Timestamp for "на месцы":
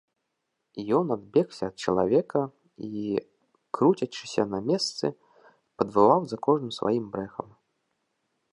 4.55-5.05